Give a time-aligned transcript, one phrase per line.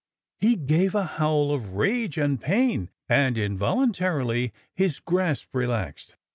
[0.39, 6.15] He gave a howl of rage and pain, and involuntarily his grasp relaxed.